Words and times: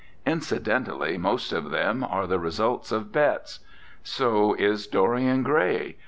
Incidentally, 0.25 1.15
most 1.15 1.53
of 1.53 1.69
them 1.69 2.03
are 2.03 2.25
the 2.25 2.39
re 2.39 2.49
sults 2.49 2.91
of 2.91 3.11
bets. 3.11 3.59
So 4.01 4.55
is 4.55 4.87
'Dorian 4.87 5.43
Grey.' 5.43 5.97